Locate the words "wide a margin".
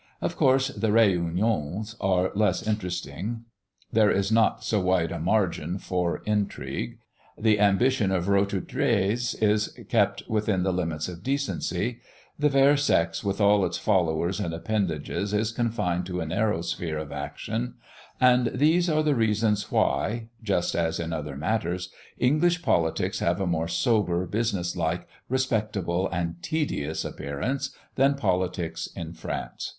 4.81-5.77